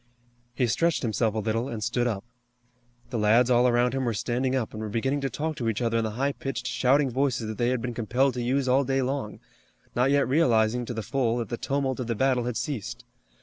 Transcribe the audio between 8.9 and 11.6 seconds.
long, not yet realizing to the full that the